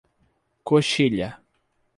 Coxilha 0.67 1.29